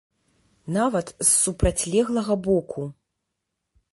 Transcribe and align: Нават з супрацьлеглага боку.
Нават 0.77 1.07
з 1.25 1.27
супрацьлеглага 1.41 2.33
боку. 2.47 2.81